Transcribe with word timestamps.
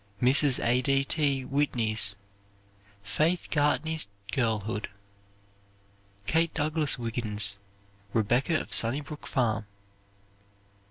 Mrs. 0.19 0.59
A. 0.65 0.81
D. 0.81 1.05
T. 1.05 1.45
Whitney's 1.45 2.15
"Faith 3.03 3.49
Gartney's 3.51 4.07
Girlhood." 4.31 4.89
Kate 6.25 6.51
Douglas 6.55 6.97
Wiggin's 6.97 7.59
"Rebecca 8.11 8.59
of 8.59 8.73
Sunnybrook 8.73 9.27
Farm." 9.27 9.67